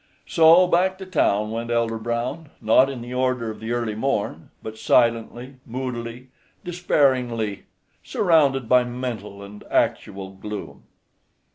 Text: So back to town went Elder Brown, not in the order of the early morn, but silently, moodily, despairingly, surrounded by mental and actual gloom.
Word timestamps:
So 0.25 0.65
back 0.65 0.97
to 0.97 1.05
town 1.05 1.51
went 1.51 1.69
Elder 1.69 1.99
Brown, 1.99 2.49
not 2.59 2.89
in 2.89 3.03
the 3.03 3.13
order 3.13 3.51
of 3.51 3.59
the 3.59 3.71
early 3.71 3.93
morn, 3.93 4.49
but 4.63 4.79
silently, 4.79 5.57
moodily, 5.63 6.29
despairingly, 6.63 7.65
surrounded 8.03 8.67
by 8.67 8.83
mental 8.83 9.43
and 9.43 9.63
actual 9.69 10.31
gloom. 10.31 10.85